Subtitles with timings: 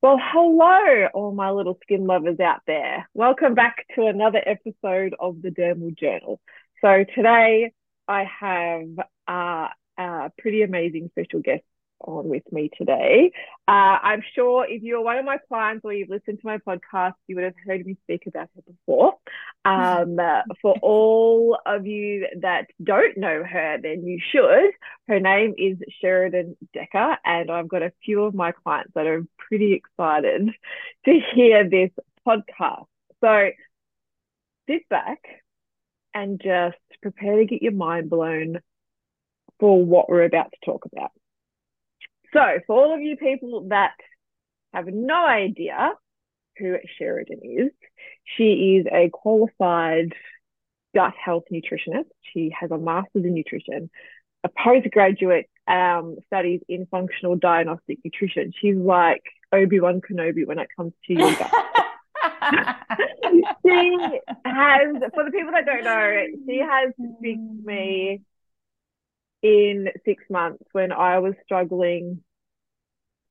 [0.00, 3.08] Well, hello, all my little skin lovers out there.
[3.14, 6.40] Welcome back to another episode of the Dermal Journal.
[6.80, 7.72] So, today
[8.06, 8.90] I have
[9.26, 11.64] uh, a pretty amazing special guest
[12.00, 13.32] on with me today.
[13.66, 17.14] Uh, I'm sure if you're one of my clients or you've listened to my podcast,
[17.26, 19.14] you would have heard me speak about her before.
[19.64, 24.70] Um, uh, for all of you that don't know her, then you should.
[25.08, 29.24] Her name is Sheradyn Dekker, and I've got a few of my clients that are
[29.36, 30.50] pretty excited
[31.04, 31.90] to hear this
[32.26, 32.86] podcast.
[33.20, 33.50] So
[34.68, 35.18] sit back
[36.14, 38.60] and just prepare to get your mind blown
[39.60, 41.10] for what we're about to talk about.
[42.32, 43.94] So, for all of you people that
[44.72, 45.92] have no idea
[46.58, 47.70] who Sheradyn is,
[48.24, 50.12] she is a qualified
[50.94, 52.10] gut health nutritionist.
[52.32, 53.90] She has a master's in nutrition,
[54.44, 58.52] a postgraduate um, studies in functional diagnostic nutrition.
[58.60, 61.50] She's like Obi Wan Kenobi when it comes to your gut.
[63.64, 63.96] she
[64.44, 66.92] has, for the people that don't know, she has
[67.22, 68.22] fixed me
[69.42, 72.22] in six months when I was struggling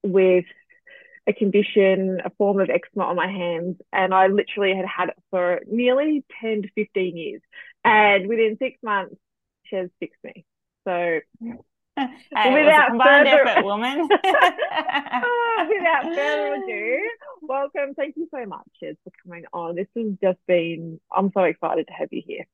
[0.04, 0.46] with
[1.28, 5.18] a condition, a form of eczema on my hands, and I literally had had it
[5.30, 7.42] for nearly 10 to 15 years.
[7.84, 9.16] And within six months,
[9.66, 10.46] she has fixed me.
[10.86, 14.08] So, hey, without further effort, woman.
[14.08, 17.10] without further ado,
[17.42, 17.94] welcome.
[17.96, 19.76] Thank you so much, for coming on.
[19.76, 22.46] This has just been, I'm so excited to have you here.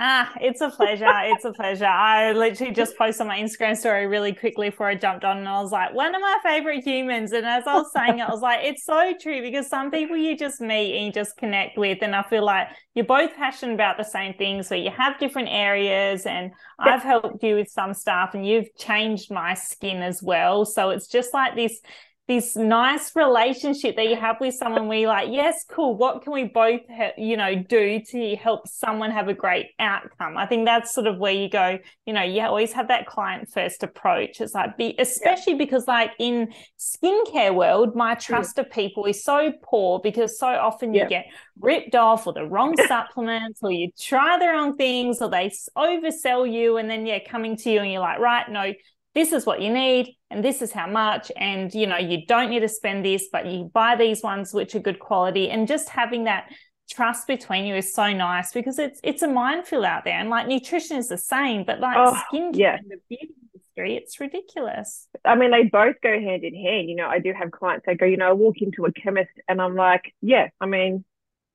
[0.00, 1.10] Ah, it's a pleasure.
[1.24, 1.84] It's a pleasure.
[1.84, 5.60] I literally just posted my Instagram story really quickly before I jumped on, and I
[5.60, 7.32] was like, one of my favorite humans.
[7.32, 10.16] And as I was saying it, I was like, it's so true because some people
[10.16, 13.74] you just meet and you just connect with, and I feel like you're both passionate
[13.74, 16.26] about the same things, but you have different areas.
[16.26, 20.64] And I've helped you with some stuff, and you've changed my skin as well.
[20.64, 21.80] So it's just like this
[22.28, 25.96] this nice relationship that you have with someone where you're like, yes, cool.
[25.96, 30.36] What can we both, ha- you know, do to help someone have a great outcome?
[30.36, 33.48] I think that's sort of where you go, you know, you always have that client
[33.50, 34.42] first approach.
[34.42, 35.58] It's like, be, especially yeah.
[35.58, 38.20] because like in skincare world, my mm.
[38.20, 38.64] trust yeah.
[38.64, 41.08] of people is so poor because so often you yeah.
[41.08, 41.26] get
[41.58, 46.50] ripped off or the wrong supplements or you try the wrong things or they oversell
[46.52, 46.76] you.
[46.76, 48.74] And then, yeah, coming to you and you're like, right, no,
[49.18, 52.50] this is what you need and this is how much and you know you don't
[52.50, 55.88] need to spend this but you buy these ones which are good quality and just
[55.88, 56.48] having that
[56.88, 60.46] trust between you is so nice because it's it's a minefield out there and like
[60.46, 62.76] nutrition is the same but like oh, skincare yeah.
[62.76, 66.94] and the beauty industry it's ridiculous i mean they both go hand in hand you
[66.94, 69.60] know i do have clients that go you know i walk into a chemist and
[69.60, 71.04] i'm like yeah i mean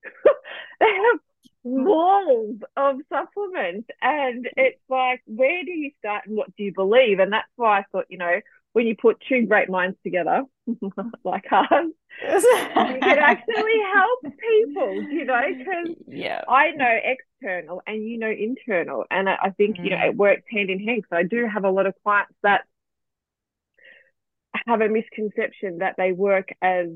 [0.81, 1.19] they have
[1.63, 7.19] walls of supplements and it's like where do you start and what do you believe
[7.19, 8.41] and that's why i thought you know
[8.74, 10.44] when you put two great minds together
[11.23, 11.68] like us
[12.22, 18.29] you can actually help people you know because yeah i know external and you know
[18.29, 19.85] internal and i, think mm.
[19.85, 20.09] you know mm.
[20.09, 22.62] it works hand in hand so i do have a lot of clients that
[24.68, 26.88] have a misconception that they work as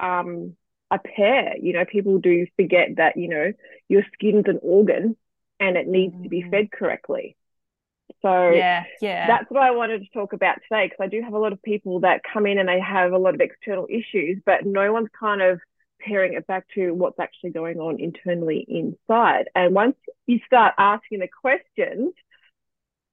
[0.00, 0.56] um
[0.90, 1.56] a pair.
[1.60, 3.52] You know, people do forget that, you know,
[3.88, 5.16] your skin's an organ
[5.60, 6.24] and it needs mm-hmm.
[6.24, 6.50] to be mm.
[6.50, 7.36] fed correctly.
[8.22, 9.26] So yeah, yeah.
[9.26, 11.62] that's what I wanted to talk about today because I do have a lot of
[11.62, 15.08] people that come in and they have a lot of external issues, but no one's
[15.18, 15.60] kind of
[16.00, 19.48] pairing it back to what's actually going on internally inside.
[19.54, 19.96] And once
[20.26, 22.12] you start asking the questions,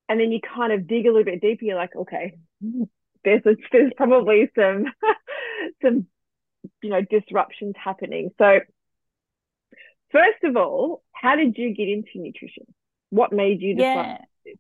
[0.10, 2.38] and then you kind of dig a little bit deeper, you're like, okay,
[3.24, 4.86] there's there's probably some
[5.82, 6.08] some
[6.82, 8.60] you know disruptions happening so
[10.12, 12.66] first of all how did you get into nutrition
[13.10, 14.54] what made you decide yeah.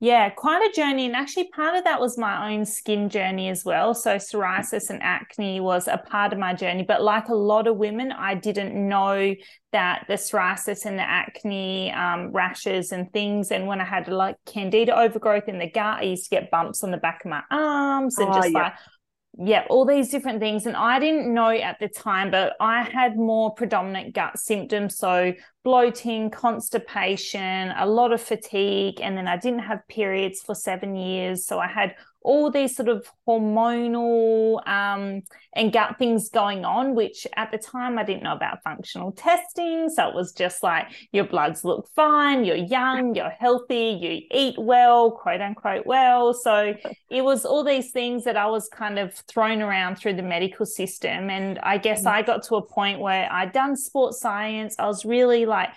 [0.00, 3.64] yeah quite a journey and actually part of that was my own skin journey as
[3.64, 7.66] well so psoriasis and acne was a part of my journey but like a lot
[7.66, 9.34] of women i didn't know
[9.72, 14.36] that the psoriasis and the acne um, rashes and things and when i had like
[14.46, 17.42] candida overgrowth in the gut i used to get bumps on the back of my
[17.50, 18.58] arms and oh, just yeah.
[18.58, 18.72] like
[19.36, 20.66] yeah, all these different things.
[20.66, 24.96] And I didn't know at the time, but I had more predominant gut symptoms.
[24.96, 25.34] So
[25.64, 29.00] bloating, constipation, a lot of fatigue.
[29.00, 31.46] And then I didn't have periods for seven years.
[31.46, 35.22] So I had all these sort of hormonal um,
[35.54, 39.90] and gut things going on, which at the time I didn't know about functional testing.
[39.90, 44.56] So it was just like your bloods look fine, you're young, you're healthy, you eat
[44.58, 46.32] well, quote unquote well.
[46.32, 46.74] So
[47.10, 50.64] it was all these things that I was kind of thrown around through the medical
[50.64, 51.28] system.
[51.28, 52.08] And I guess mm-hmm.
[52.08, 54.76] I got to a point where I'd done sports science.
[54.78, 55.68] I was really like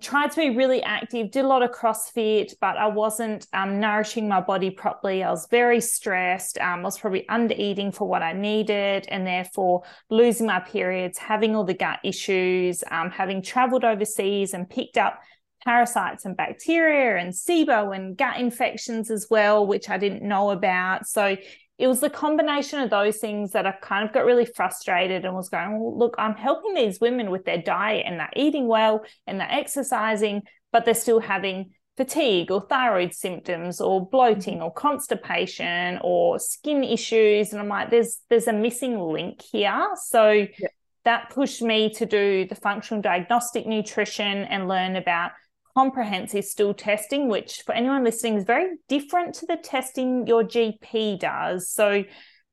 [0.00, 4.28] tried to be really active, did a lot of CrossFit, but I wasn't um, nourishing
[4.28, 5.22] my body properly.
[5.22, 6.58] I was very stressed.
[6.58, 11.18] Um, I was probably under eating for what I needed, and therefore losing my periods,
[11.18, 15.20] having all the gut issues, um, having traveled overseas and picked up
[15.64, 21.06] parasites and bacteria and SIBO and gut infections as well, which I didn't know about.
[21.06, 21.36] So
[21.78, 25.34] it was the combination of those things that I kind of got really frustrated and
[25.34, 29.04] was going, well, look, I'm helping these women with their diet and they're eating well
[29.26, 30.42] and they're exercising,
[30.72, 37.52] but they're still having fatigue or thyroid symptoms or bloating or constipation or skin issues.
[37.52, 39.88] And I'm like, there's there's a missing link here.
[39.96, 40.68] So yeah.
[41.04, 45.32] that pushed me to do the functional diagnostic nutrition and learn about
[45.74, 51.18] comprehensive stool testing, which for anyone listening is very different to the testing your GP
[51.18, 51.70] does.
[51.70, 52.04] So,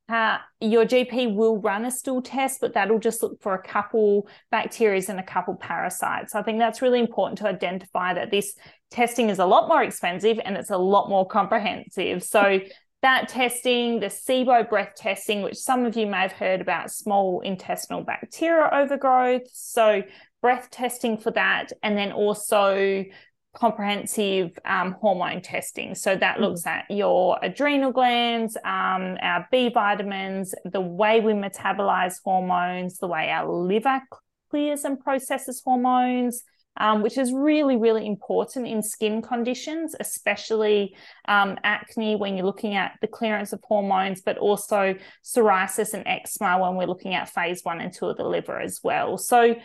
[0.10, 4.28] uh, your GP will run a stool test, but that'll just look for a couple
[4.50, 6.36] bacteria and a couple parasites.
[6.36, 8.54] I think that's really important to identify that this
[8.90, 12.24] testing is a lot more expensive and it's a lot more comprehensive.
[12.24, 12.60] So,
[13.02, 17.42] that testing, the SIBO breath testing, which some of you may have heard about small
[17.42, 19.48] intestinal bacteria overgrowth.
[19.52, 20.04] So,
[20.42, 23.06] breath testing for that, and then also
[23.54, 25.96] comprehensive um, hormone testing.
[25.96, 26.42] So that mm.
[26.42, 33.08] looks at your adrenal glands, um, our B vitamins, the way we metabolize hormones, the
[33.08, 34.02] way our liver
[34.50, 36.44] clears and processes hormones.
[36.78, 40.96] Um, which is really, really important in skin conditions, especially
[41.28, 46.60] um, acne when you're looking at the clearance of hormones, but also psoriasis and eczema
[46.60, 49.18] when we're looking at phase one and two of the liver as well.
[49.18, 49.56] So,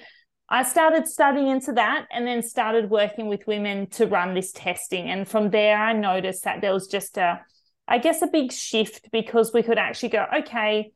[0.49, 5.11] I started studying into that and then started working with women to run this testing.
[5.11, 7.41] And from there, I noticed that there was just a,
[7.89, 10.93] I guess, a big shift because we could actually go, okay,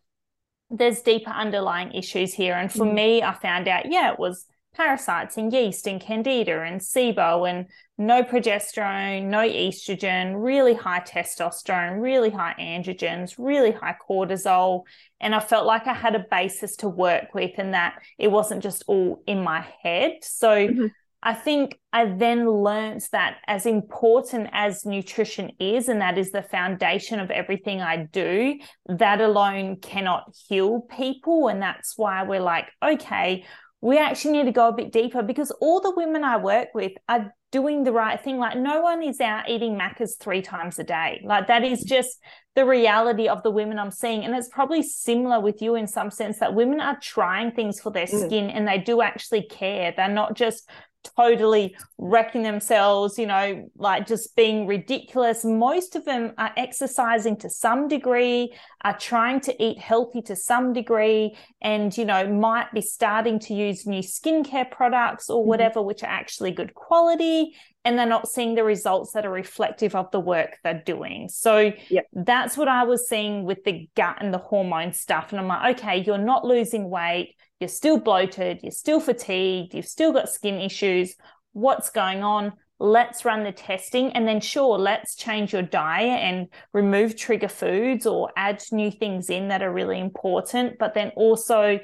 [0.70, 2.54] there's deeper underlying issues here.
[2.54, 2.94] And for mm.
[2.94, 7.66] me, I found out, yeah, it was parasites and yeast and candida and SIBO and
[7.98, 14.82] no progesterone, no estrogen, really high testosterone, really high androgens, really high cortisol.
[15.20, 18.62] And I felt like I had a basis to work with and that it wasn't
[18.62, 20.18] just all in my head.
[20.22, 20.86] So mm-hmm.
[21.22, 26.42] I think I then learned that as important as nutrition is, and that is the
[26.42, 28.58] foundation of everything I do,
[28.88, 31.48] that alone cannot heal people.
[31.48, 33.44] And that's why we're like, okay,
[33.80, 36.92] we actually need to go a bit deeper because all the women I work with
[37.08, 38.38] are doing the right thing.
[38.38, 41.22] Like, no one is out eating Maccas three times a day.
[41.24, 42.20] Like, that is just
[42.54, 44.24] the reality of the women I'm seeing.
[44.24, 47.90] And it's probably similar with you in some sense that women are trying things for
[47.90, 48.26] their mm.
[48.26, 49.94] skin and they do actually care.
[49.96, 50.68] They're not just
[51.16, 55.44] totally wrecking themselves, you know, like just being ridiculous.
[55.44, 58.52] Most of them are exercising to some degree,
[58.84, 63.54] are trying to eat healthy to some degree, and, you know, might be starting to
[63.54, 65.48] use new skincare products or mm-hmm.
[65.48, 65.88] whatever, mm-hmm.
[65.88, 67.54] which are actually good quality.
[67.82, 71.30] And they're not seeing the results that are reflective of the work they're doing.
[71.30, 72.06] So yep.
[72.12, 75.30] that's what I was seeing with the gut and the hormone stuff.
[75.30, 79.86] And I'm like, okay, you're not losing weight you're still bloated, you're still fatigued, you've
[79.86, 81.14] still got skin issues.
[81.52, 82.54] What's going on?
[82.78, 88.06] Let's run the testing and then, sure, let's change your diet and remove trigger foods
[88.06, 90.78] or add new things in that are really important.
[90.78, 91.78] But then also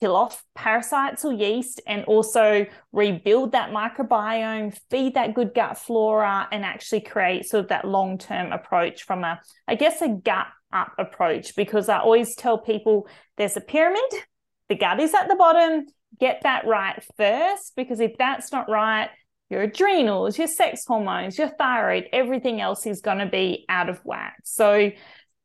[0.00, 6.46] kill off parasites or yeast and also rebuild that microbiome, feed that good gut flora,
[6.52, 10.46] and actually create sort of that long term approach from a, I guess, a gut
[10.72, 11.56] up approach.
[11.56, 14.12] Because I always tell people there's a pyramid
[14.68, 15.86] the gut is at the bottom.
[16.18, 19.10] Get that right first, because if that's not right,
[19.50, 23.98] your adrenals, your sex hormones, your thyroid, everything else is going to be out of
[24.04, 24.36] whack.
[24.44, 24.90] So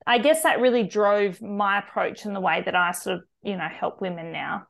[0.06, 3.56] I guess that really drove my approach in the way that I sort of, you
[3.56, 4.68] know, help women now.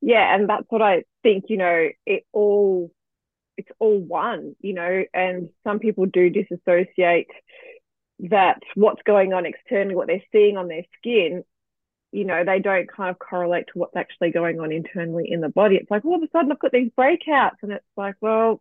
[0.00, 2.90] Yeah, and that's what I think, you know, it all
[3.56, 7.28] it's all one, you know, and some people do disassociate
[8.30, 11.44] that what's going on externally, what they're seeing on their skin
[12.12, 15.48] you know, they don't kind of correlate to what's actually going on internally in the
[15.48, 15.76] body.
[15.76, 18.60] It's like all of a sudden I've got these breakouts, and it's like, well,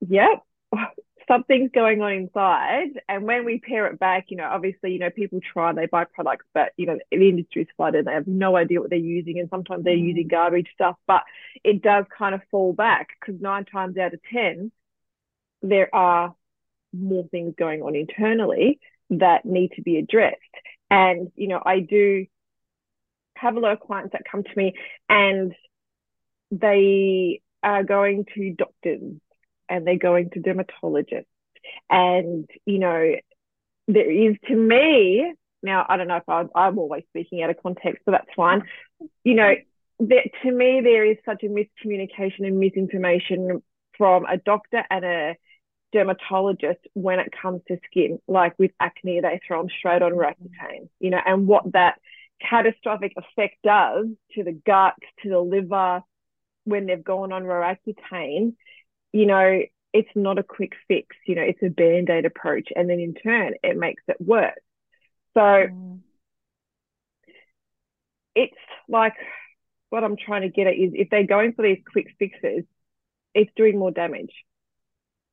[0.00, 0.42] yep,
[1.28, 3.00] something's going on inside.
[3.08, 6.04] And when we pair it back, you know, obviously, you know, people try, they buy
[6.04, 8.06] products, but you know, the industry's flooded.
[8.06, 10.30] They have no idea what they're using, and sometimes they're using mm.
[10.30, 10.96] garbage stuff.
[11.06, 11.22] But
[11.62, 14.72] it does kind of fall back because nine times out of ten,
[15.62, 16.34] there are
[16.92, 18.80] more things going on internally
[19.10, 20.38] that need to be addressed.
[20.90, 22.26] And, you know, I do
[23.36, 24.74] have a lot of clients that come to me
[25.08, 25.54] and
[26.50, 29.14] they are going to doctors
[29.68, 31.26] and they're going to dermatologists.
[31.88, 33.14] And, you know,
[33.86, 35.32] there is to me,
[35.62, 38.62] now I don't know if I, I'm always speaking out of context, but that's fine.
[39.24, 39.54] You know,
[40.00, 43.62] that to me, there is such a miscommunication and misinformation
[43.96, 45.36] from a doctor and a
[45.92, 48.18] dermatologist when it comes to skin.
[48.26, 52.00] Like with acne, they throw them straight on Roaccutane, you know, and what that
[52.40, 56.02] catastrophic effect does to the gut, to the liver
[56.64, 58.54] when they've gone on Roaccutane,
[59.12, 59.60] you know,
[59.92, 62.68] it's not a quick fix, you know, it's a band-aid approach.
[62.74, 64.54] And then in turn, it makes it worse.
[65.34, 66.00] So mm.
[68.34, 68.54] it's
[68.88, 69.14] like
[69.90, 72.64] what I'm trying to get at is if they're going for these quick fixes,
[73.34, 74.32] it's doing more damage.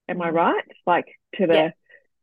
[0.08, 0.64] Am I right?
[0.86, 1.70] Like to the yeah.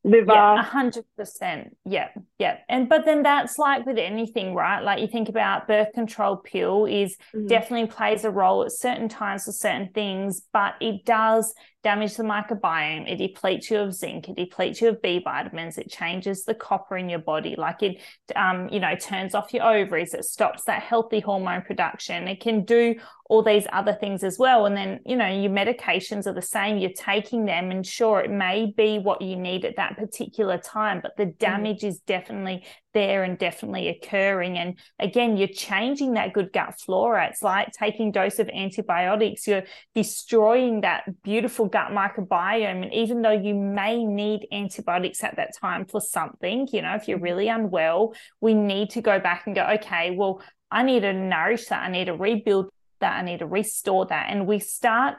[0.03, 0.33] liver.
[0.33, 1.77] Yeah, hundred percent.
[1.85, 2.59] Yeah, yeah.
[2.69, 4.81] And but then that's like with anything, right?
[4.81, 7.49] Like you think about birth control pill is mm.
[7.49, 12.25] definitely plays a role at certain times for certain things, but it does damage the
[12.25, 13.09] microbiome.
[13.09, 14.29] It depletes you of zinc.
[14.29, 15.79] It depletes you of B vitamins.
[15.79, 17.55] It changes the copper in your body.
[17.57, 18.01] Like it,
[18.35, 20.15] um, you know, turns off your ovaries.
[20.15, 22.27] It stops that healthy hormone production.
[22.27, 24.67] It can do all these other things as well.
[24.67, 26.79] And then, you know, your medications are the same.
[26.79, 31.01] You're taking them, and sure, it may be what you need at that particular time,
[31.03, 31.39] but the mm.
[31.39, 31.89] damage mm.
[31.89, 34.57] is definitely there and definitely occurring.
[34.57, 37.27] And again, you're changing that good gut flora.
[37.29, 39.47] It's like taking dose of antibiotics.
[39.47, 39.65] You're
[39.95, 42.85] destroying that beautiful gut microbiome.
[42.85, 47.09] And even though you may need antibiotics at that time for something, you know, if
[47.09, 47.25] you're mm-hmm.
[47.25, 50.41] really unwell, we need to go back and go, okay, well,
[50.71, 51.83] I need to nourish that.
[51.83, 53.19] I need to rebuild that.
[53.19, 54.29] I need to restore that.
[54.31, 55.17] And we start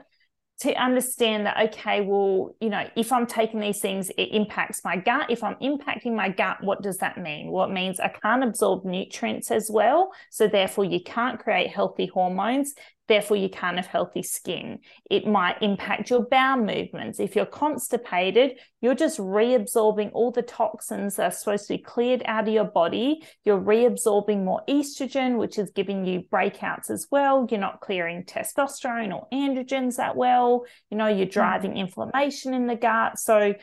[0.57, 4.95] to understand that okay well you know if i'm taking these things it impacts my
[4.95, 8.41] gut if i'm impacting my gut what does that mean well it means i can't
[8.41, 12.73] absorb nutrients as well so therefore you can't create healthy hormones
[13.07, 14.79] Therefore, you can't have healthy skin.
[15.09, 17.19] It might impact your bowel movements.
[17.19, 22.23] If you're constipated, you're just reabsorbing all the toxins that are supposed to be cleared
[22.25, 23.23] out of your body.
[23.43, 27.47] You're reabsorbing more estrogen, which is giving you breakouts as well.
[27.49, 30.65] You're not clearing testosterone or androgens that well.
[30.89, 31.79] You know, you're driving mm.
[31.79, 33.19] inflammation in the gut.
[33.19, 33.53] So,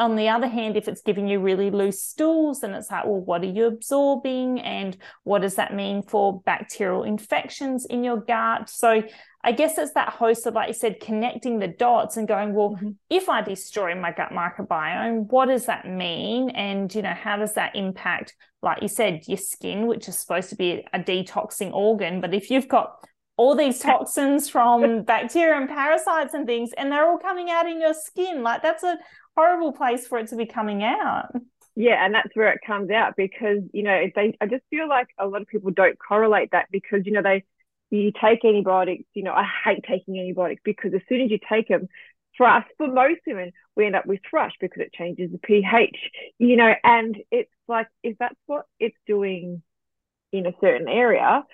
[0.00, 3.20] on the other hand, if it's giving you really loose stools, then it's like, well,
[3.20, 4.58] what are you absorbing?
[4.60, 8.70] And what does that mean for bacterial infections in your gut?
[8.70, 9.02] So
[9.44, 12.70] I guess it's that host of, like you said, connecting the dots and going, well,
[12.70, 12.92] mm-hmm.
[13.10, 16.48] if I destroy my gut microbiome, what does that mean?
[16.48, 20.48] And, you know, how does that impact, like you said, your skin, which is supposed
[20.48, 22.22] to be a detoxing organ?
[22.22, 22.96] But if you've got
[23.36, 27.80] all these toxins from bacteria and parasites and things, and they're all coming out in
[27.80, 28.98] your skin, like that's a
[29.36, 31.34] horrible place for it to be coming out.
[31.76, 34.36] Yeah, and that's where it comes out because you know they.
[34.40, 37.44] I just feel like a lot of people don't correlate that because you know they
[37.90, 39.04] you take antibiotics.
[39.14, 41.88] You know, I hate taking antibiotics because as soon as you take them,
[42.36, 45.96] for us, for most women, we end up with thrush because it changes the pH.
[46.38, 49.62] You know, and it's like if that's what it's doing
[50.32, 51.44] in a certain area,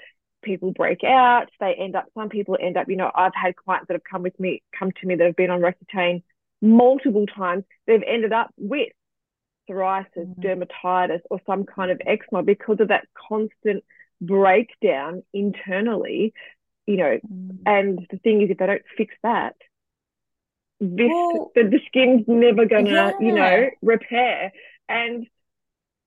[0.42, 1.50] people break out.
[1.60, 2.06] They end up.
[2.14, 2.88] Some people end up.
[2.88, 5.36] You know, I've had clients that have come with me, come to me that have
[5.36, 6.22] been on Roaccutane
[6.62, 8.88] multiple times, they've ended up with
[9.68, 10.40] psoriasis, mm-hmm.
[10.40, 13.84] dermatitis, or some kind of eczema because of that constant
[14.20, 16.32] breakdown internally,
[16.86, 17.18] you know.
[17.26, 17.56] Mm-hmm.
[17.66, 19.56] And the thing is, if they don't fix that,
[20.80, 23.12] this well, the, the skin's never gonna, yeah.
[23.20, 24.52] you know, repair.
[24.88, 25.26] And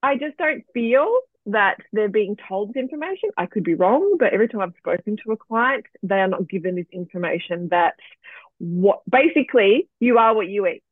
[0.01, 3.29] I just don't feel that they're being told this information.
[3.38, 6.48] I could be wrong, but every time I've spoken to a client, they are not
[6.48, 7.96] given this information that
[8.60, 10.84] what basically you are what you eat.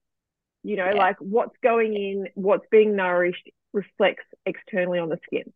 [0.64, 0.98] You know, yeah.
[0.98, 5.54] like what's going in, what's being nourished reflects externally on the skin.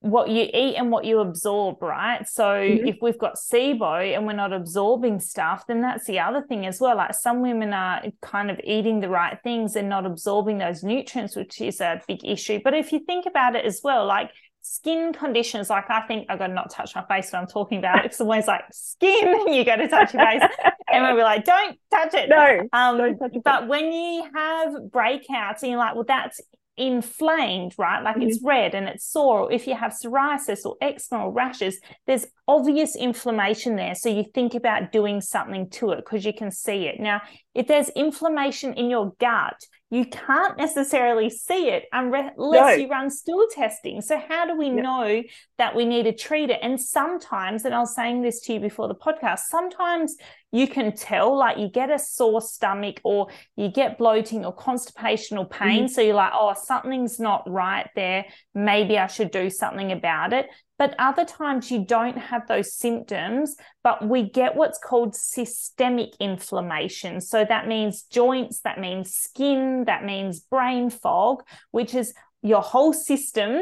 [0.00, 2.28] What you eat and what you absorb, right?
[2.28, 2.86] So mm-hmm.
[2.86, 6.78] if we've got SIBO and we're not absorbing stuff, then that's the other thing as
[6.78, 6.96] well.
[6.96, 11.36] Like some women are kind of eating the right things and not absorbing those nutrients,
[11.36, 12.60] which is a big issue.
[12.62, 14.30] But if you think about it as well, like
[14.64, 17.78] skin conditions, like I think i've got to not touch my face when I'm talking
[17.78, 20.42] about it because someone's like skin, you got to touch your face,
[20.90, 22.30] and we'll be like, don't touch it.
[22.30, 23.44] No, um, don't touch it.
[23.44, 26.40] But when you have breakouts, and you're like, well, that's
[26.76, 28.02] inflamed, right?
[28.02, 28.28] Like mm-hmm.
[28.28, 29.40] it's red and it's sore.
[29.40, 33.94] Or if you have psoriasis or eczema or rashes, there's obvious inflammation there.
[33.94, 37.00] So you think about doing something to it because you can see it.
[37.00, 37.22] Now,
[37.54, 42.70] if there's inflammation in your gut, you can't necessarily see it unless no.
[42.70, 44.00] you run stool testing.
[44.00, 45.22] So, how do we know
[45.58, 46.58] that we need to treat it?
[46.62, 50.16] And sometimes, and I was saying this to you before the podcast, sometimes
[50.54, 55.36] you can tell, like you get a sore stomach or you get bloating or constipation
[55.36, 55.86] or pain.
[55.86, 55.92] Mm-hmm.
[55.92, 58.24] So, you're like, oh, something's not right there.
[58.54, 60.46] Maybe I should do something about it.
[60.78, 67.20] But other times you don't have those symptoms, but we get what's called systemic inflammation.
[67.20, 71.42] So that means joints, that means skin, that means brain fog,
[71.72, 73.60] which is your whole system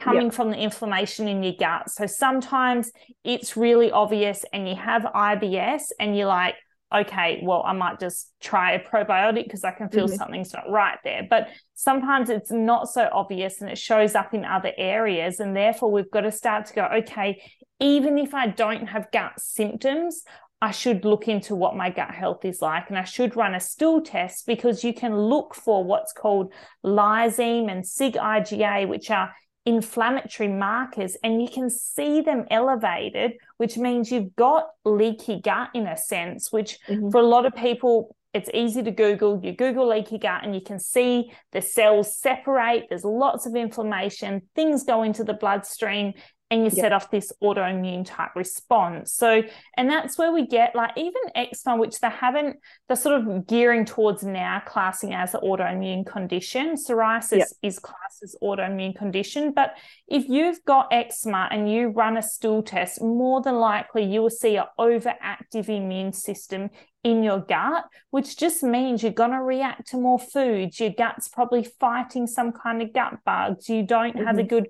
[0.00, 0.34] coming yep.
[0.34, 1.90] from the inflammation in your gut.
[1.90, 2.92] So sometimes
[3.24, 6.54] it's really obvious and you have IBS and you're like,
[6.94, 10.16] okay, well, I might just try a probiotic because I can feel mm-hmm.
[10.16, 11.26] something's not right there.
[11.28, 15.40] But sometimes it's not so obvious and it shows up in other areas.
[15.40, 17.42] And therefore, we've got to start to go, okay,
[17.80, 20.24] even if I don't have gut symptoms,
[20.60, 23.60] I should look into what my gut health is like and I should run a
[23.60, 26.52] stool test because you can look for what's called
[26.84, 29.32] lysine and SIG IgA, which are
[29.68, 35.86] inflammatory markers, and you can see them elevated, which means you've got leaky gut in
[35.86, 37.10] a sense, which mm-hmm.
[37.10, 39.38] for a lot of people, it's easy to Google.
[39.42, 42.86] You Google leaky gut and you can see the cells separate.
[42.88, 46.14] There's lots of inflammation, things go into the bloodstream,
[46.50, 49.12] and you set off this autoimmune type response.
[49.12, 49.42] So,
[49.76, 53.84] and that's where we get like even eczema, which they haven't, they're sort of gearing
[53.84, 56.74] towards now classing as an autoimmune condition.
[56.74, 59.52] Psoriasis is classed as autoimmune condition.
[59.52, 59.76] But
[60.06, 64.30] if you've got eczema and you run a stool test, more than likely you will
[64.30, 66.70] see an overactive immune system
[67.04, 70.80] in your gut, which just means you're going to react to more foods.
[70.80, 73.68] Your gut's probably fighting some kind of gut bugs.
[73.68, 74.26] You don't mm-hmm.
[74.26, 74.48] have a mm-hmm.
[74.48, 74.68] good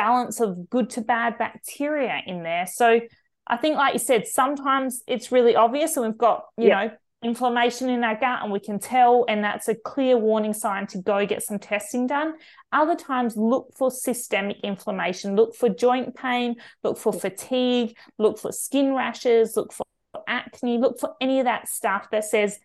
[0.00, 2.66] balance of good to bad bacteria in there.
[2.66, 3.00] So
[3.46, 6.84] I think, like you said, sometimes it's really obvious and we've got, you yeah.
[6.86, 6.90] know,
[7.22, 10.98] inflammation in our gut and we can tell, and that's a clear warning sign to
[11.02, 12.32] go get some testing done.
[12.72, 18.52] Other times, look for systemic inflammation, look for joint pain, look for fatigue, look for
[18.52, 19.84] skin rashes, look for
[20.26, 22.58] acne, look for any of that stuff that says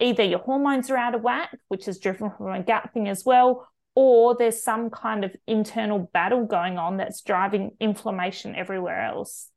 [0.00, 3.24] either your hormones are out of whack, which is driven from a gut thing as
[3.24, 9.50] well, or there's some kind of internal battle going on that's driving inflammation everywhere else.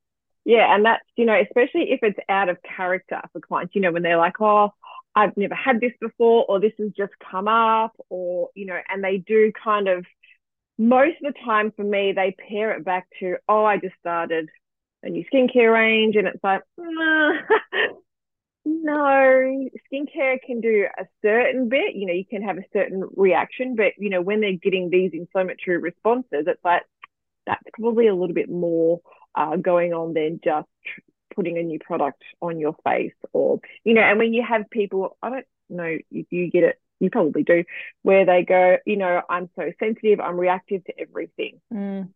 [0.45, 3.91] Yeah, and that's, you know, especially if it's out of character for clients, you know,
[3.91, 4.71] when they're like, oh,
[5.15, 9.03] I've never had this before, or this has just come up, or, you know, and
[9.03, 10.05] they do kind of,
[10.77, 14.49] most of the time for me, they pair it back to, oh, I just started
[15.03, 16.15] a new skincare range.
[16.15, 17.37] And it's like, mm,
[18.65, 21.95] No, skincare can do a certain bit.
[21.95, 25.11] You know, you can have a certain reaction, but you know, when they're getting these
[25.13, 26.83] inflammatory responses, it's like
[27.45, 29.01] that's probably a little bit more
[29.35, 30.67] uh, going on than just
[31.35, 34.01] putting a new product on your face, or you know.
[34.01, 37.65] And when you have people, I don't know if you get it, you probably do,
[38.01, 41.59] where they go, you know, I'm so sensitive, I'm reactive to everything.
[41.73, 42.09] Mm.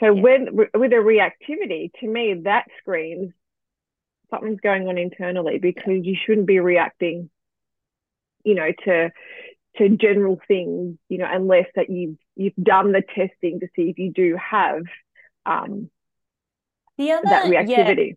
[0.00, 0.20] So yeah.
[0.20, 3.32] when with a reactivity, to me, that screams
[4.32, 7.30] something's going on internally because you shouldn't be reacting
[8.44, 9.10] you know to
[9.76, 13.98] to general things you know unless that you've you've done the testing to see if
[13.98, 14.82] you do have
[15.46, 15.90] um
[16.98, 18.08] the other that reactivity.
[18.08, 18.14] yeah,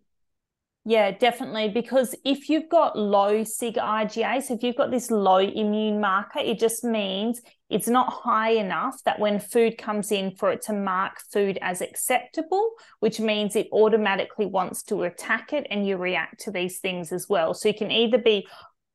[0.86, 1.68] definitely.
[1.70, 6.38] Because if you've got low SIG IgA, so if you've got this low immune marker,
[6.38, 10.72] it just means it's not high enough that when food comes in for it to
[10.72, 12.70] mark food as acceptable,
[13.00, 17.26] which means it automatically wants to attack it and you react to these things as
[17.28, 17.52] well.
[17.52, 18.46] So you can either be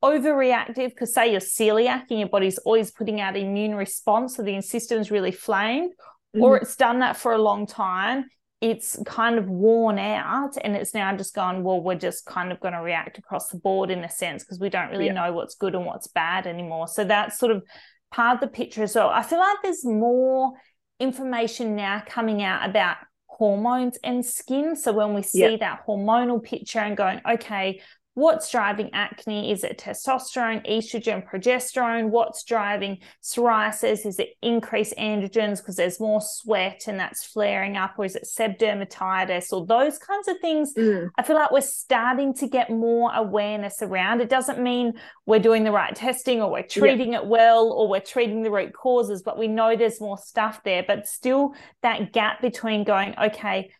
[0.02, 4.62] overreactive because say you're celiac and your body's always putting out immune response, so the
[4.62, 6.42] system's really flamed, mm-hmm.
[6.42, 8.26] or it's done that for a long time
[8.62, 12.60] it's kind of worn out and it's now just gone well we're just kind of
[12.60, 15.14] going to react across the board in a sense because we don't really yeah.
[15.14, 17.64] know what's good and what's bad anymore so that's sort of
[18.12, 20.54] part of the picture as well i feel like there's more
[21.00, 25.58] information now coming out about hormones and skin so when we see yeah.
[25.58, 27.82] that hormonal picture and going okay
[28.14, 29.54] What's driving acne?
[29.54, 32.10] Is it testosterone, estrogen, progesterone?
[32.10, 34.06] What's driving psoriasis?
[34.06, 37.94] Is it increased androgens because there's more sweat and that's flaring up?
[37.98, 40.74] Or is it seb dermatitis or those kinds of things?
[40.74, 41.10] Mm.
[41.18, 44.20] I feel like we're starting to get more awareness around.
[44.20, 44.92] It doesn't mean
[45.26, 47.20] we're doing the right testing or we're treating yeah.
[47.20, 50.84] it well or we're treating the root causes, but we know there's more stuff there.
[50.86, 53.72] But still, that gap between going, okay,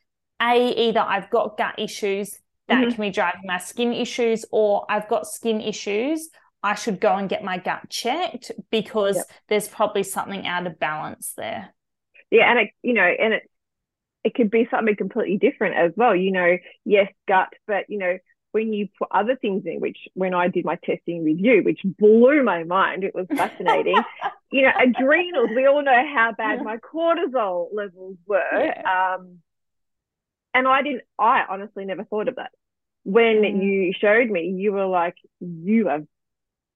[0.42, 2.40] A, either I've got gut issues
[2.72, 2.96] that mm-hmm.
[2.96, 6.30] can be driving my skin issues, or I've got skin issues.
[6.64, 9.26] I should go and get my gut checked because yep.
[9.50, 11.74] there's probably something out of balance there.
[12.30, 13.44] Yeah, and it, you know, and it
[14.24, 16.16] it could be something completely different as well.
[16.16, 18.18] You know, yes, gut, but you know,
[18.52, 21.82] when you put other things in, which when I did my testing with you, which
[21.84, 23.98] blew my mind, it was fascinating.
[24.52, 28.42] you know, adrenals, we all know how bad my cortisol levels were.
[28.54, 29.16] Yeah.
[29.16, 29.40] Um,
[30.54, 32.52] and I didn't, I honestly never thought of that
[33.04, 33.64] when mm.
[33.64, 36.06] you showed me, you were like, you have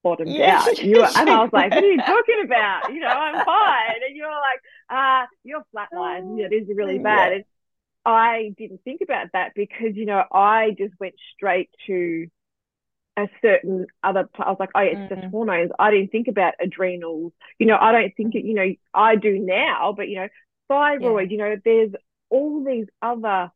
[0.04, 0.62] bottomed yeah.
[0.62, 0.78] out.
[0.84, 2.94] You were, and I was like, what are you talking about?
[2.94, 4.00] You know, I'm fine.
[4.06, 6.40] And you were like, ah, uh, you're flatline.
[6.40, 7.32] It is really bad.
[7.32, 7.36] Yeah.
[7.36, 7.46] And
[8.06, 12.28] I didn't think about that because, you know, I just went straight to
[13.18, 15.22] a certain other I was like, oh, it's mm-hmm.
[15.22, 15.72] just hormones.
[15.80, 17.34] I didn't think about adrenals.
[17.60, 20.28] You know, I don't think it, you know, I do now, but you know,
[20.68, 21.32] thyroid, yeah.
[21.32, 21.92] you know, there's
[22.30, 23.52] all these other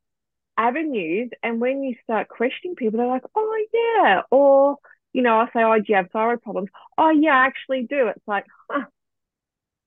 [0.59, 1.31] avenues.
[1.41, 4.21] And when you start questioning people, they're like, oh, yeah.
[4.29, 4.77] Or,
[5.13, 6.69] you know, I say, oh, do you have thyroid problems?
[6.97, 8.07] Oh, yeah, I actually do.
[8.07, 8.85] It's like, huh,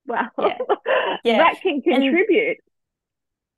[0.07, 0.59] well, yeah.
[1.25, 1.39] yeah.
[1.39, 2.49] that can contribute.
[2.49, 2.57] And,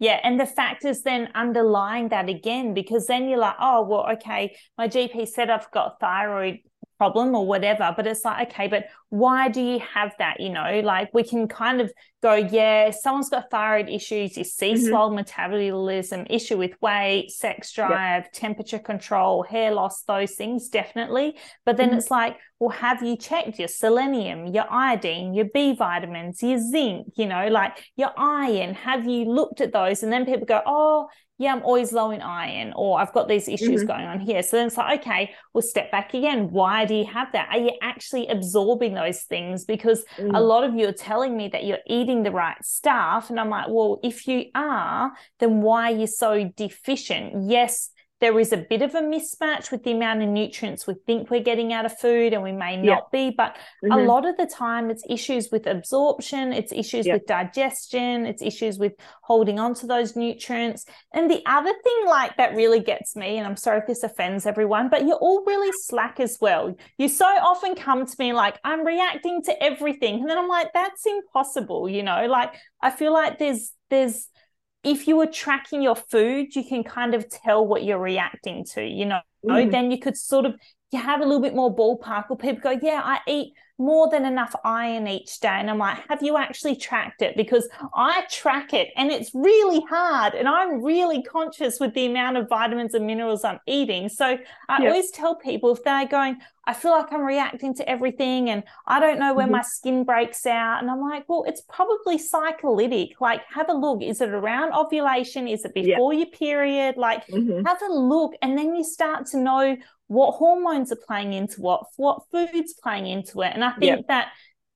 [0.01, 4.57] yeah, and the factors then underlying that again, because then you're like, oh, well, okay,
[4.77, 6.59] my GP said I've got thyroid
[6.99, 10.81] problem or whatever but it's like okay but why do you have that you know
[10.85, 14.87] like we can kind of go yeah someone's got thyroid issues you see mm-hmm.
[14.87, 18.33] swollen metabolism issue with weight sex drive yep.
[18.33, 21.99] temperature control hair loss those things definitely but then mm-hmm.
[21.99, 27.07] it's like well have you checked your selenium your iodine your b vitamins your zinc
[27.17, 31.09] you know like your iron have you looked at those and then people go oh
[31.45, 33.87] yeah, I'm always low in iron, or I've got these issues mm-hmm.
[33.87, 34.43] going on here.
[34.43, 36.51] So then it's like, okay, we'll step back again.
[36.51, 37.49] Why do you have that?
[37.51, 39.65] Are you actually absorbing those things?
[39.65, 40.35] Because mm.
[40.35, 43.31] a lot of you are telling me that you're eating the right stuff.
[43.31, 47.51] And I'm like, well, if you are, then why are you so deficient?
[47.51, 51.31] Yes, there is a bit of a mismatch with the amount of nutrients we think
[51.31, 53.93] we're getting out of food and we may not be but mm-hmm.
[53.93, 58.79] a lot of the time it's issues with absorption it's issues with digestion it's issues
[58.79, 60.85] with holding on to those nutrients.
[61.13, 64.47] And the other thing like that really gets me and i'm sorry if this offends
[64.47, 66.75] everyone but you're all really slack as well.
[66.99, 70.69] You so often come to me like i'm reacting to everything and then i'm like
[70.73, 72.27] that's impossible you know?
[72.27, 74.29] Like i feel like there's there's
[74.85, 78.85] if you were tracking your food, you can kind of tell what you're reacting to,
[78.85, 79.71] you know, mm.
[79.71, 80.55] then you could sort of
[80.95, 84.25] you have a little bit more ballpark or people go, yeah, I eat more than
[84.25, 85.49] enough iron each day.
[85.49, 87.37] And I'm like, have you actually tracked it?
[87.37, 90.35] Because I track it and it's really hard.
[90.35, 94.09] And I'm really conscious with the amount of vitamins and minerals I'm eating.
[94.09, 94.89] So I yep.
[94.89, 99.01] always tell people if they're going, I feel like I'm reacting to everything and I
[99.01, 99.57] don't know when mm-hmm.
[99.57, 100.81] my skin breaks out.
[100.81, 103.13] And I'm like, well, it's probably cyclitic.
[103.21, 104.03] Like, have a look.
[104.03, 105.47] Is it around ovulation?
[105.49, 106.29] Is it before yep.
[106.29, 106.97] your period?
[106.97, 107.65] Like, mm-hmm.
[107.67, 108.33] have a look.
[108.43, 113.07] And then you start to know what hormones are playing into what, what food's playing
[113.07, 113.53] into it.
[113.55, 114.07] And I think yep.
[114.09, 114.29] that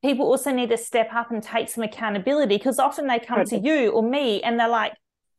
[0.03, 3.59] people also need to step up and take some accountability because often they come to
[3.59, 4.95] you or me and they're like,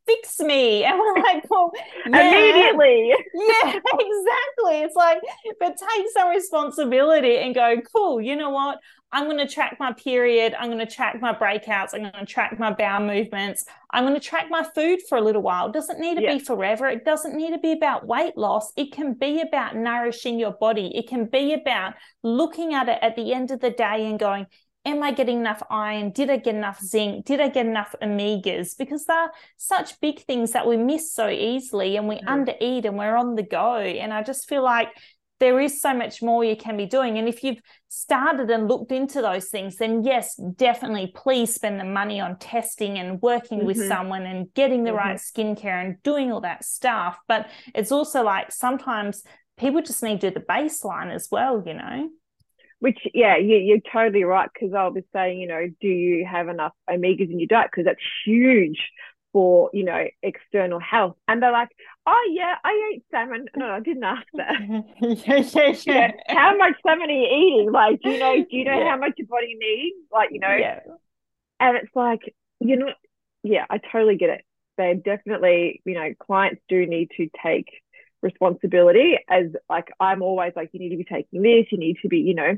[0.06, 0.84] fix me.
[0.90, 1.72] And we're like, well,
[2.08, 2.30] yeah.
[2.30, 3.10] immediately.
[3.34, 4.82] yeah, exactly.
[4.82, 5.20] It's like,
[5.60, 8.80] but take some responsibility and go, cool, you know what?
[9.12, 10.56] I'm going to track my period.
[10.58, 11.94] I'm going to track my breakouts.
[11.94, 13.66] I'm going to track my bowel movements.
[13.92, 15.68] I'm going to track my food for a little while.
[15.68, 16.34] It doesn't need to yeah.
[16.34, 16.88] be forever.
[16.88, 18.72] It doesn't need to be about weight loss.
[18.78, 20.92] It can be about nourishing your body.
[20.96, 24.46] It can be about looking at it at the end of the day and going,
[24.86, 26.12] am I getting enough iron?
[26.12, 27.26] Did I get enough zinc?
[27.26, 28.78] Did I get enough omegas?
[28.78, 32.26] Because they're such big things that we miss so easily and we mm.
[32.26, 33.78] undereat and we're on the go.
[33.78, 34.89] And I just feel like
[35.39, 37.18] there is so much more you can be doing.
[37.18, 41.86] And if you've started and looked into those things, then yes, definitely please spend the
[41.86, 43.68] money on testing and working mm-hmm.
[43.68, 45.00] with someone and getting the mm-hmm.
[45.00, 47.18] right skincare and doing all that stuff.
[47.28, 49.24] But it's also like sometimes
[49.58, 52.10] people just need to do the baseline as well, you know?
[52.80, 54.50] Which, yeah, you, you're totally right.
[54.54, 57.70] Because I'll be saying, you know, do you have enough omegas in your diet?
[57.72, 58.80] Because that's huge
[59.32, 61.70] for you know external health and they're like
[62.08, 64.54] oh yeah i ate salmon no i didn't ask that
[65.02, 66.12] yeah, yeah, yeah.
[66.28, 68.89] how much salmon are you eating like do you know do you know yeah.
[68.89, 70.80] how much your body needs like you know yeah.
[71.60, 72.22] and it's like
[72.60, 72.88] you know
[73.44, 74.46] yeah i totally get it
[74.78, 77.70] they definitely you know clients do need to take
[78.22, 82.08] responsibility as like i'm always like you need to be taking this you need to
[82.08, 82.58] be you know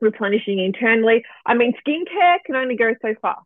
[0.00, 3.38] replenishing internally i mean skincare can only go so far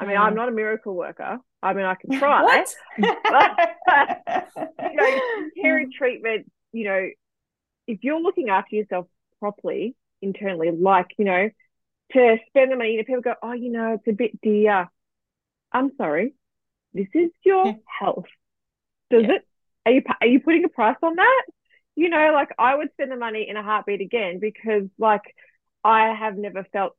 [0.00, 0.20] I mean, mm.
[0.20, 1.38] I'm not a miracle worker.
[1.62, 2.42] I mean, I can try.
[2.42, 2.74] what?
[2.98, 5.20] but, you know,
[5.62, 7.08] care treatment, you know,
[7.86, 9.06] if you're looking after yourself
[9.40, 11.50] properly internally, like, you know,
[12.12, 14.88] to spend the money, you know, people go, oh, you know, it's a bit dear.
[15.70, 16.34] I'm sorry.
[16.94, 18.24] This is your health.
[19.10, 19.34] Does yeah.
[19.34, 19.46] it?
[19.86, 21.42] Are you are you putting a price on that?
[21.94, 25.22] You know, like I would spend the money in a heartbeat again because, like,
[25.84, 26.94] I have never felt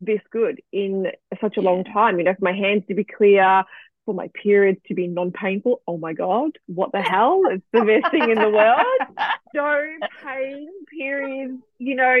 [0.00, 1.06] this good in
[1.40, 1.70] such a yeah.
[1.70, 2.18] long time.
[2.18, 3.64] You know, for my hands to be clear,
[4.04, 5.82] for my periods to be non-painful.
[5.86, 7.42] Oh my god, what the hell?
[7.50, 8.86] It's the best thing in the world.
[9.54, 9.86] No
[10.24, 11.62] pain, periods.
[11.78, 12.16] You know,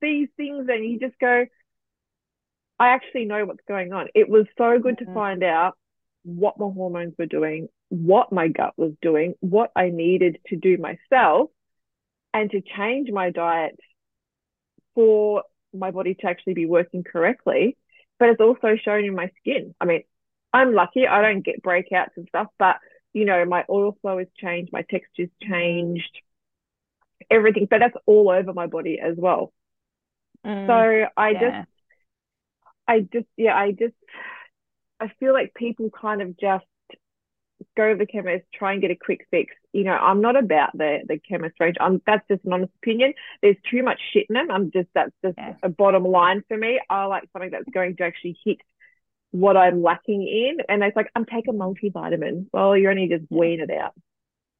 [0.00, 1.46] these things, and you just go.
[2.80, 4.08] I actually know what's going on.
[4.16, 5.12] It was so good mm-hmm.
[5.12, 5.78] to find out
[6.24, 10.76] what my hormones were doing, what my gut was doing, what I needed to do
[10.76, 11.50] myself,
[12.34, 13.78] and to change my diet
[14.94, 17.76] for my body to actually be working correctly.
[18.18, 19.74] But it's also shown in my skin.
[19.80, 20.02] I mean,
[20.52, 22.76] I'm lucky I don't get breakouts and stuff, but
[23.12, 26.20] you know, my oil flow has changed, my texture's changed,
[27.30, 27.66] everything.
[27.68, 29.52] But that's all over my body as well.
[30.44, 31.40] Mm, so I yeah.
[31.40, 31.68] just
[32.88, 33.94] I just yeah, I just
[35.00, 36.64] I feel like people kind of just
[37.76, 39.54] go to the chemist, try and get a quick fix.
[39.72, 41.76] You know, I'm not about the the chemist range.
[41.80, 43.14] I'm that's just an honest opinion.
[43.42, 44.50] There's too much shit in them.
[44.50, 45.54] I'm just that's just yeah.
[45.62, 46.80] a bottom line for me.
[46.88, 48.58] I like something that's going to actually hit
[49.32, 50.58] what I'm lacking in.
[50.68, 52.46] And it's like, I'm taking multivitamin.
[52.52, 53.94] Well, you're only just wean it out.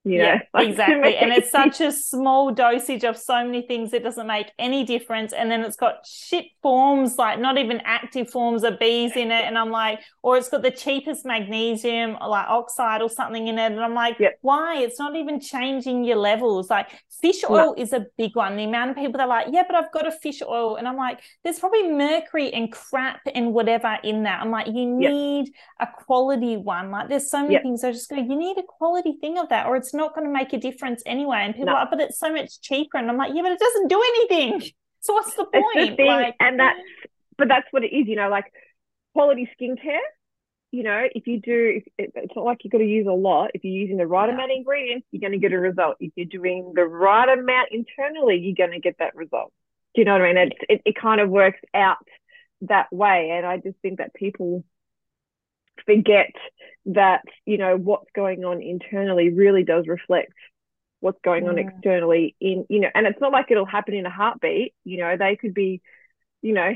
[0.04, 0.24] You know?
[0.24, 1.16] Yeah, like, exactly.
[1.16, 5.32] and it's such a small dosage of so many things, it doesn't make any difference.
[5.32, 9.44] And then it's got shit forms, like not even active forms of B's in it.
[9.44, 13.72] And I'm like, or it's got the cheapest magnesium, like oxide or something in it.
[13.72, 14.38] And I'm like, yep.
[14.42, 14.78] why?
[14.78, 16.68] It's not even changing your levels.
[16.68, 16.88] Like
[17.20, 17.82] fish oil no.
[17.82, 18.56] is a big one.
[18.56, 20.76] The amount of people that are like, yeah, but I've got a fish oil.
[20.76, 24.40] And I'm like, there's probably mercury and crap and whatever in that.
[24.40, 25.88] I'm like, you need yep.
[25.88, 26.90] a quality one.
[26.90, 27.62] Like there's so many yep.
[27.62, 27.84] things.
[27.84, 30.32] I just go, you need a quality thing of that, or it's not going to
[30.32, 31.38] make a difference anyway.
[31.42, 31.74] And people no.
[31.74, 32.98] are but it's so much cheaper.
[32.98, 34.70] And I'm like, yeah, but it doesn't do anything.
[35.00, 35.96] So what's the point?
[35.96, 36.78] The like, and that's,
[37.36, 38.52] but that's what it is, you know, like
[39.14, 39.98] quality skincare.
[40.70, 43.50] You know, if you do, it's not like you've got to use a lot.
[43.52, 44.34] If you're using the right yeah.
[44.34, 45.96] amount of ingredients, you're going to get a result.
[46.00, 49.52] If you're doing the right amount internally, you're going to get that result.
[49.94, 50.38] Do you know what I mean?
[50.38, 51.98] It, it, it kind of works out
[52.62, 53.32] that way.
[53.34, 54.64] And I just think that people
[55.84, 56.32] forget
[56.86, 60.32] that you know what's going on internally really does reflect
[61.00, 64.10] what's going on externally in you know and it's not like it'll happen in a
[64.10, 65.80] heartbeat you know they could be
[66.42, 66.72] you know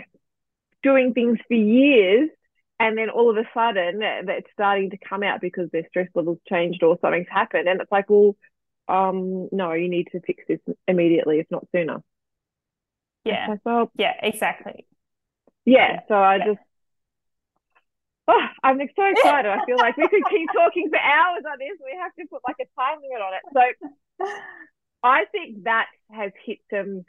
[0.83, 2.31] doing things for years
[2.79, 6.39] and then all of a sudden that's starting to come out because their stress levels
[6.49, 7.69] changed or something's happened.
[7.69, 8.37] And it's like well
[8.89, 12.03] um no you need to fix this immediately if not sooner.
[13.25, 13.47] Yeah.
[13.49, 14.87] Like, well, yeah exactly.
[15.65, 16.01] Yeah.
[16.07, 16.47] so i yeah.
[16.47, 16.61] just
[18.29, 19.51] Oh, I'm so excited.
[19.51, 21.79] I feel like we could keep talking for hours on this.
[21.85, 23.43] We have to put like a time limit on it.
[24.19, 24.27] So
[25.03, 27.05] I think that has hit some.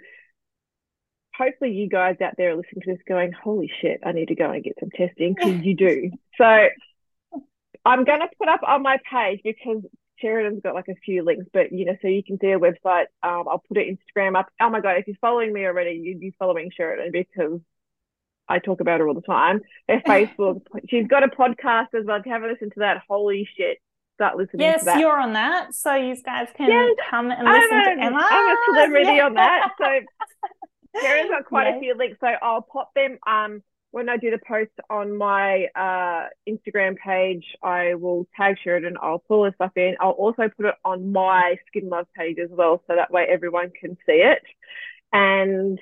[1.36, 4.36] Hopefully, you guys out there are listening to this going, holy shit, I need to
[4.36, 6.12] go and get some testing because you do.
[6.38, 6.68] So
[7.86, 9.84] I'm going to put up on my page because
[10.24, 13.06] Sheradyn's got like a few links, but you know, so you can see a website.
[13.24, 14.48] Um, I'll put it Instagram up.
[14.60, 17.60] Oh my God, if you're following me already, you'd be following Sheradyn because
[18.50, 19.62] I talk about her all the time.
[19.88, 22.18] Her Facebook, she's got a podcast as well.
[22.18, 23.80] If you haven't listened to that, holy shit,
[24.16, 25.76] start listening yes, you're on that.
[25.76, 28.28] So you guys can yes, come and listen I'm to Emma.
[28.30, 29.26] I'm a celebrity yeah.
[29.26, 29.72] on that.
[29.78, 30.00] So
[31.02, 32.18] Karen's got quite a few links.
[32.20, 37.46] So I'll pop them um when I do the post on my uh, Instagram page,
[37.64, 38.94] I will tag Sheradyn.
[39.02, 39.96] I'll pull this stuff in.
[40.00, 43.72] I'll also put it on my Skin Love page as well, so that way everyone
[43.72, 44.44] can see it.
[45.14, 45.80] And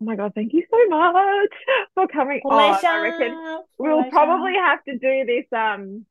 [0.00, 1.50] Oh my god, thank you so much
[1.94, 2.86] for coming Pleasure.
[2.86, 2.94] on.
[2.94, 4.10] I reckon we'll Pleasure.
[4.10, 6.06] probably have to do this um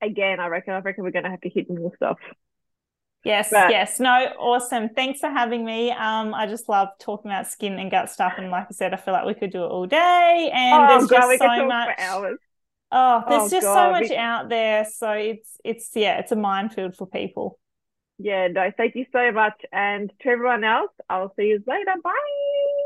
[0.00, 0.40] again.
[0.40, 0.74] I reckon.
[0.74, 2.18] I reckon we're gonna have to hit more stuff.
[3.24, 4.00] Yes, but, yes.
[4.00, 4.88] No, awesome.
[4.90, 5.90] Thanks for having me.
[5.90, 8.34] Um, I just love talking about skin and gut stuff.
[8.38, 10.50] And like I said, I feel like we could do it all day.
[10.54, 12.38] And oh, there's God, just so much.
[12.92, 13.74] Oh, there's oh, just God.
[13.74, 14.16] so much we...
[14.16, 14.86] out there.
[14.90, 17.58] So it's it's yeah, it's a minefield for people.
[18.22, 19.60] Yeah, no, thank you so much.
[19.72, 21.94] And to everyone else, I'll see you later.
[22.04, 22.79] Bye.